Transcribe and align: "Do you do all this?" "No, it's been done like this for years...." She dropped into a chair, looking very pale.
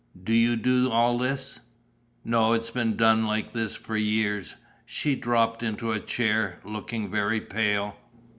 "Do 0.23 0.33
you 0.33 0.55
do 0.55 0.89
all 0.89 1.19
this?" 1.19 1.59
"No, 2.25 2.53
it's 2.53 2.71
been 2.71 2.97
done 2.97 3.27
like 3.27 3.51
this 3.51 3.75
for 3.75 3.95
years...." 3.95 4.55
She 4.83 5.15
dropped 5.15 5.61
into 5.61 5.91
a 5.91 5.99
chair, 5.99 6.57
looking 6.63 7.11
very 7.11 7.39
pale. 7.41 7.95